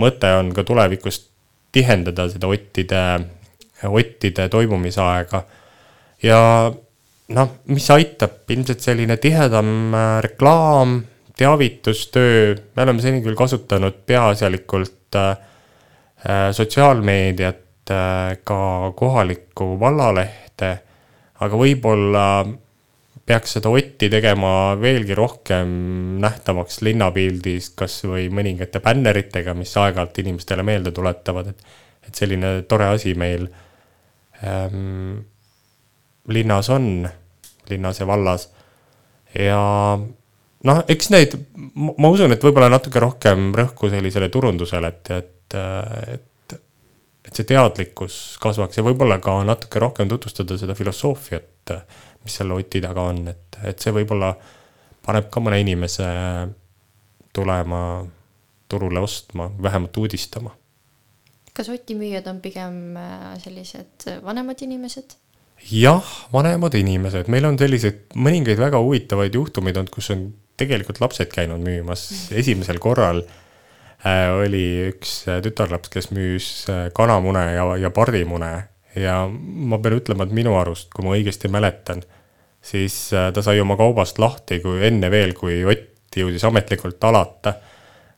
[0.00, 1.20] mõte on ka tulevikus
[1.72, 3.02] tihendada seda Ottide,
[3.88, 5.44] Ottide toimumisaega.
[6.22, 6.40] ja
[7.36, 11.00] noh, mis aitab, ilmselt selline tihedam äh, reklaam,
[11.38, 15.30] teavitustöö, me oleme seni küll kasutanud peaasjalikult äh,
[16.28, 17.60] äh, sotsiaalmeediat,
[18.46, 18.56] ka
[18.94, 20.68] kohalikku vallalehte,
[21.42, 22.26] aga võib-olla
[23.26, 25.72] peaks seda Otti tegema veelgi rohkem
[26.22, 31.74] nähtavaks linnapildis, kas või mõningate bänneritega, mis aeg-ajalt inimestele meelde tuletavad, et,
[32.06, 33.48] et selline tore asi meil
[34.46, 35.18] ähm,
[36.28, 37.08] linnas on,
[37.70, 38.48] linnas ja vallas.
[39.38, 39.60] ja
[40.64, 41.36] noh, eks neid,
[41.74, 45.58] ma usun, et võib-olla natuke rohkem rõhku sellisele turundusele, et, et,
[46.14, 46.56] et,
[47.26, 51.76] et see teadlikkus kasvaks ja võib-olla ka natuke rohkem tutvustada seda filosoofiat,
[52.22, 54.34] mis selle Oti taga on, et, et see võib-olla
[55.02, 56.08] paneb ka mõne inimese
[57.32, 58.02] tulema
[58.70, 60.52] turule ostma, vähemalt uudistama
[61.52, 65.16] kas Oti müüjad on pigem äh, sellised vanemad inimesed?
[65.70, 70.26] jah, vanemad inimesed, meil on selliseid mõningaid väga huvitavaid juhtumeid olnud, kus on
[70.60, 72.30] tegelikult lapsed käinud müümas.
[72.34, 73.22] esimesel korral
[74.06, 78.52] äh, oli üks äh, tütarlaps, kes müüs äh, kanamune ja, ja pardimune
[78.98, 82.02] ja ma pean ütlema, et minu arust, kui ma õigesti mäletan,
[82.62, 87.54] siis äh, ta sai oma kaubast lahti, kui enne veel, kui Ott jõudis ametlikult alata.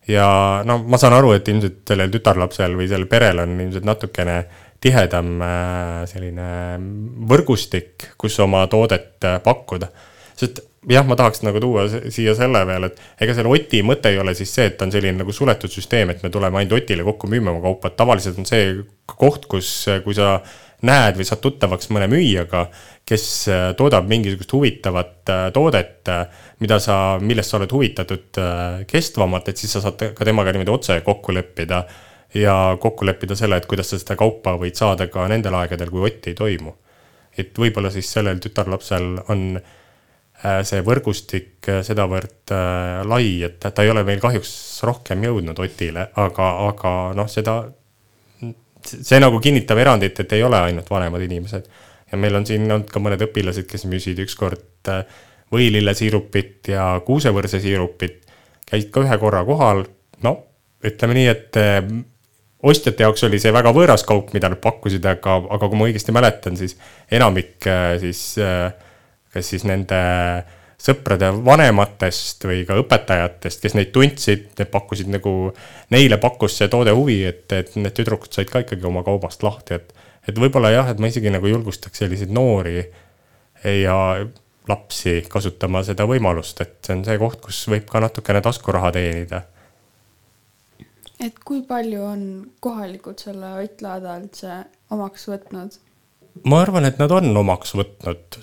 [0.09, 0.27] ja
[0.67, 4.35] no ma saan aru, et ilmselt sellel tütarlapsel või sellel perel on ilmselt natukene
[4.85, 6.49] tihedam äh, selline
[7.31, 9.91] võrgustik, kus oma toodet äh, pakkuda.
[10.37, 14.19] sest jah, ma tahaks nagu tuua siia selle veel, et ega selle Oti mõte ei
[14.21, 17.31] ole siis see, et on selline nagu suletud süsteem, et me tuleme ainult Otile kokku
[17.31, 18.69] müüma oma kaupa, et tavaliselt on see
[19.09, 19.71] koht, kus,
[20.05, 20.39] kui sa
[20.85, 22.67] näed või saad tuttavaks mõne müüjaga,
[23.09, 26.25] kes äh, toodab mingisugust huvitavat äh, toodet, äh,
[26.61, 28.41] mida sa, millest sa oled huvitatud
[28.91, 31.83] kestvamalt, et siis sa saad ka temaga niimoodi otse kokku leppida
[32.35, 36.09] ja kokku leppida selle, et kuidas sa seda kaupa võid saada ka nendel aegadel, kui
[36.09, 36.75] Ott ei toimu.
[37.39, 39.59] et võib-olla siis sellel tütarlapsel on
[40.63, 42.53] see võrgustik sedavõrd
[43.09, 44.53] lai, et ta ei ole meil kahjuks
[44.85, 47.57] rohkem jõudnud Otile, aga, aga noh, seda,
[48.85, 51.69] see nagu kinnitab erandit, et ei ole ainult vanemad inimesed.
[52.13, 55.07] Ja meil on siin olnud ka mõned õpilased, kes müüsid ükskord äh,
[55.55, 58.21] võilillesiirupit ja kuusevõrsesiirupit,
[58.69, 59.87] käisid ka ühe korra kohal,
[60.23, 60.35] no
[60.85, 61.81] ütleme nii, et äh,
[62.65, 66.15] ostjate jaoks oli see väga võõras kaup, mida nad pakkusid, aga, aga kui ma õigesti
[66.17, 66.77] mäletan, siis
[67.13, 68.27] enamik äh, siis,
[69.35, 70.01] kas siis nende
[70.85, 75.35] sõprade vanematest või ka õpetajatest, kes neid tundsid, need pakkusid nagu,
[75.95, 79.81] neile pakkus see toode huvi, et, et need tüdrukud said ka ikkagi oma kaubast lahti,
[79.81, 79.95] et
[80.29, 82.79] et võib-olla jah, et ma isegi nagu julgustaks selliseid noori
[83.83, 83.97] ja
[84.69, 89.43] lapsi kasutama seda võimalust, et see on see koht, kus võib ka natukene taskuraha teenida.
[91.25, 92.23] Et kui palju on
[92.65, 94.61] kohalikud selle Ott Laada üldse
[94.95, 95.79] omaks võtnud?
[96.51, 98.41] ma arvan, et nad on omaks võtnud.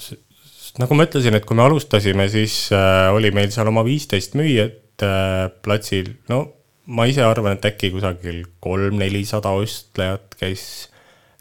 [0.82, 5.06] nagu ma ütlesin, et kui me alustasime, siis äh, oli meil seal oma viisteist müüjat
[5.06, 6.45] äh, platsil, no
[6.91, 10.66] ma ise arvan, et äkki kusagil kolm-nelisada ostlejat käis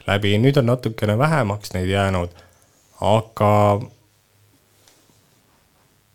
[0.07, 2.35] läbi, nüüd on natukene vähemaks neid jäänud,
[3.01, 3.53] aga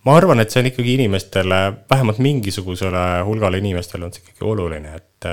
[0.05, 4.95] ma arvan, et see on ikkagi inimestele, vähemalt mingisugusele hulgale inimestele on see ikkagi oluline,
[4.99, 5.29] et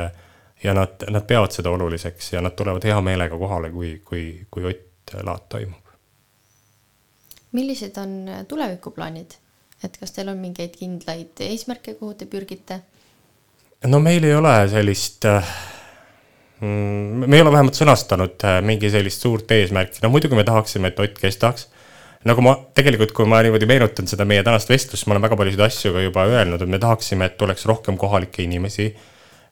[0.64, 4.64] ja nad, nad peavad seda oluliseks ja nad tulevad hea meelega kohale, kui, kui, kui
[4.70, 5.90] Ott laat toimub.
[7.52, 9.34] millised on tulevikuplaanid,
[9.84, 12.80] et kas teil on mingeid kindlaid eesmärke, kuhu te pürgite?
[13.86, 15.52] no meil ei ole sellist äh,
[16.62, 20.92] Mm, me ei ole vähemalt sõnastanud äh, mingi sellist suurt eesmärki, no muidugi me tahaksime,
[20.92, 21.66] et Ott kestaks.
[22.28, 25.64] Nagu ma tegelikult, kui ma niimoodi meenutan seda meie tänast vestlust, ma olen väga paljusid
[25.66, 28.92] asju ka juba öelnud, et me tahaksime, et oleks rohkem kohalikke inimesi.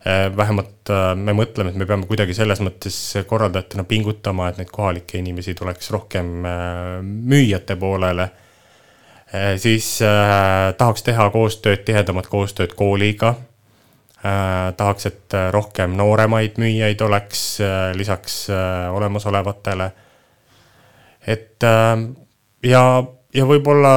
[0.01, 2.97] Äh, vähemalt äh, me mõtleme, et me peame kuidagi selles mõttes
[3.29, 6.31] korraldajatena pingutama, et neid kohalikke inimesi tuleks rohkem
[7.05, 8.31] müüjate poolele.
[9.63, 10.01] siis
[10.79, 13.37] tahaks teha koostööd, tihedamat koostööd kooliga
[14.21, 18.51] Äh, tahaks, et äh, rohkem nooremaid müüjaid oleks äh, lisaks
[18.93, 19.93] olemasolevatele.
[21.27, 21.65] et
[22.67, 22.83] ja,
[23.35, 23.95] ja võib-olla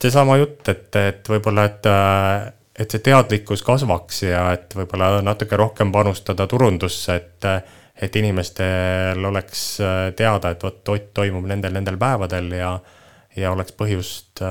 [0.00, 1.88] seesama jutt, et, et võib-olla, et,
[2.80, 7.50] et see teadlikkus kasvaks ja et võib-olla natuke rohkem panustada turundusse, et,
[8.00, 9.66] et inimestel oleks
[10.16, 12.72] teada, et vot Ott toimub nendel, nendel päevadel ja,
[13.36, 14.42] ja oleks põhjust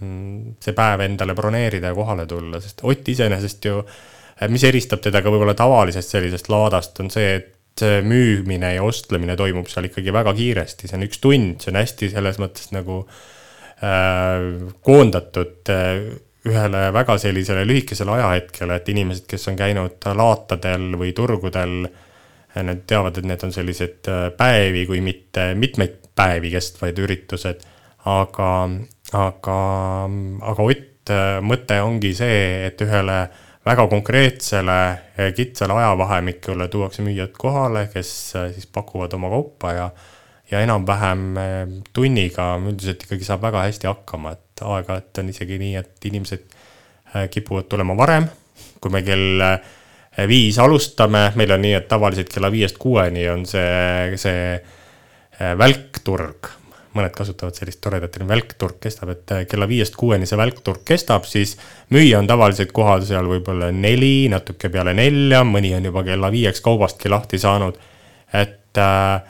[0.00, 3.98] see päev endale broneerida ja kohale tulla, sest Ott iseenesest ju äh,
[4.48, 9.36] mis eristab teda ka võib-olla tavalisest sellisest laadast, on see, et see müümine ja ostlemine
[9.38, 13.02] toimub seal ikkagi väga kiiresti, see on üks tund, see on hästi selles mõttes nagu
[13.04, 14.44] äh,
[14.86, 16.10] koondatud äh,
[16.48, 22.86] ühele väga sellisele lühikesele ajahetkele, et inimesed, kes on käinud laatadel või turgudel, äh, need
[22.90, 27.68] teavad, et need on sellised äh, päevi, kui mitte mitmeid päevi kestvaid üritused.
[28.08, 28.50] aga,
[29.12, 29.60] aga,
[30.52, 34.78] aga Ott, äh, mõte ongi see, et ühele äh, väga konkreetsele
[35.36, 39.90] kitsale ajavahemikule tuuakse müüjad kohale, kes äh, siis pakuvad oma kaupa ja
[40.50, 41.58] ja enam-vähem äh,
[41.92, 46.56] tunniga üldiselt ikkagi saab väga hästi hakkama, et aeg-ajalt on isegi nii, et inimesed
[47.30, 48.28] kipuvad tulema varem,
[48.80, 49.42] kui me kell
[50.30, 54.60] viis alustame, meil on nii, et tavaliselt kella viiest kuueni on see, see
[55.58, 56.50] välkturg
[56.96, 61.56] mõned kasutavad sellist toredat välkturg kestab, et äh, kella viiest kuueni see välkturg kestab, siis
[61.94, 66.62] müüja on tavaliselt kohal seal võib-olla neli, natuke peale nelja, mõni on juba kella viieks
[66.64, 67.78] kaubastki lahti saanud.
[68.32, 69.22] et äh,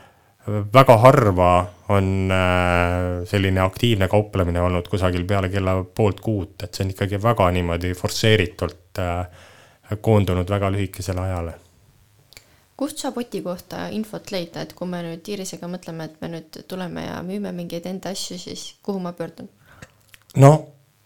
[0.74, 1.52] väga harva
[1.88, 7.22] on äh, selline aktiivne kauplemine olnud kusagil peale kella poolt kuut, et see on ikkagi
[7.22, 9.26] väga niimoodi forsseeritult äh,
[10.00, 11.58] koondunud väga lühikesele ajale
[12.81, 16.62] kust saab Oti kohta infot leida, et kui me nüüd Iirisega mõtleme, et me nüüd
[16.68, 19.51] tuleme ja müüme mingeid enda asju, siis kuhu ma pöördun?
[20.41, 20.53] no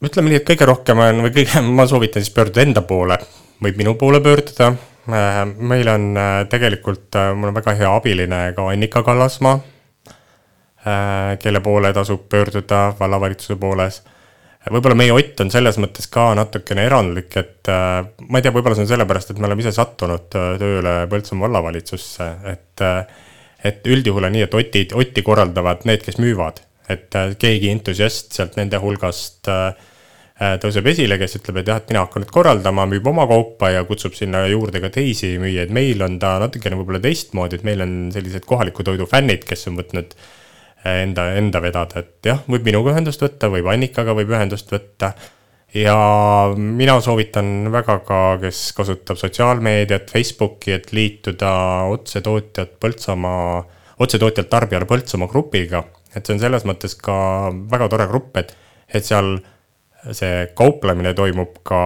[0.05, 3.18] ütleme nii, et kõige rohkem on või kõige, ma soovitan siis pöörduda enda poole,
[3.64, 4.72] võib minu poole pöörduda.
[5.05, 9.61] Äh, meil on äh, tegelikult, äh, mul on väga hea abiline ka Annika Kallasmaa,
[11.41, 14.03] kelle poole tasub pöörduda vallavalitsuse pooles.
[14.73, 18.77] Võib-olla meie Ott on selles mõttes ka natukene erandlik, et äh, ma ei tea, võib-olla
[18.79, 23.23] see on sellepärast, et me oleme ise sattunud äh, tööle Põltsamaa vallavalitsusse, et äh,
[23.65, 26.59] et üldjuhul on nii, et Oti, Otti korraldavad need, kes müüvad,
[26.93, 29.49] et keegi entusiast sealt nende hulgast
[30.61, 33.81] tõuseb esile, kes ütleb, et jah, et mina hakkan nüüd korraldama, müüb oma kaupa ja
[33.89, 35.73] kutsub sinna juurde ka teisi müüjaid.
[35.73, 39.81] meil on ta natukene võib-olla teistmoodi, et meil on sellised kohaliku toidu fännid, kes on
[39.81, 40.29] võtnud äh,
[40.85, 45.14] enda, enda vedada, et jah, võib minuga ühendust võtta, võib Annikaga võib ühendust võtta.
[45.74, 45.97] ja
[46.57, 51.55] mina soovitan väga ka, kes kasutab sotsiaalmeediat, Facebooki, et liituda
[51.95, 53.64] otsetootjad Põltsamaa,
[53.99, 55.85] otsetootjalt tarbijale Põltsamaa grupiga.
[56.14, 58.57] et see on selles mõttes ka väga tore grupp, et,
[58.89, 59.39] et seal
[60.12, 61.80] see kauplemine toimub ka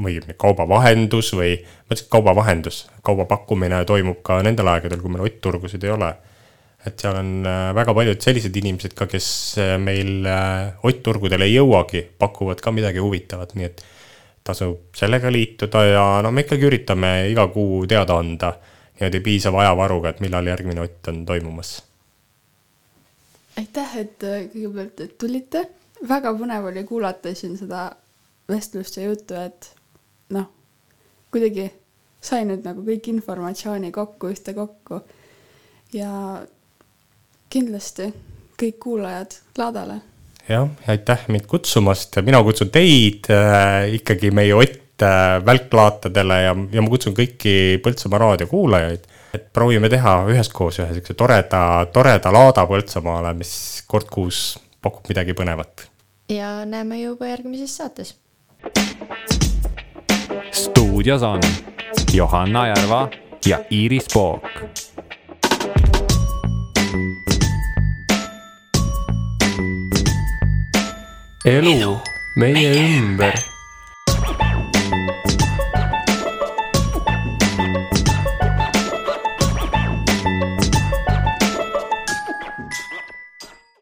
[0.00, 5.84] või kaubavahendus või, ma ütleks kaubavahendus, kauba pakkumine toimub ka nendel aegadel, kui meil ottturgusid
[5.84, 6.12] ei ole.
[6.86, 9.28] Et seal on äh, väga paljud sellised inimesed ka, kes
[9.60, 13.82] äh, meil äh, ottturgudel ei jõuagi, pakuvad ka midagi huvitavat, nii et
[14.46, 18.54] tasub sellega liituda ja no me ikkagi üritame iga kuu teada anda
[19.00, 21.74] niimoodi piisava ajavaruga, et millal järgmine ott on toimumas.
[23.60, 25.66] aitäh, et kõigepealt, et tulite.
[26.08, 27.90] väga põnev oli kuulata siin seda
[28.48, 29.68] vestlust ja juttu, et
[30.32, 30.48] noh,
[31.30, 31.68] kuidagi
[32.20, 35.00] sai nüüd nagu kõik informatsiooni kokku ühtekokku.
[35.92, 36.40] ja
[37.50, 38.12] kindlasti
[38.60, 40.00] kõik kuulajad laadale.
[40.48, 46.56] jah, aitäh mind kutsumast ja mina kutsun teid äh, ikkagi meie Ott äh, välklaatadele ja,
[46.72, 49.06] ja ma kutsun kõiki Põltsamaa raadio kuulajaid.
[49.34, 53.52] et proovime teha üheskoos ühe siukse toreda, toreda laada Põltsamaale, mis
[53.86, 55.88] kord kuus pakub midagi põnevat.
[56.28, 58.14] ja näeme juba järgmises saates.
[60.52, 61.40] stuudios on
[62.14, 63.08] Johanna Järva
[63.46, 64.42] ja Iiris Pook.
[71.44, 72.00] Elu
[72.36, 73.49] meie ümber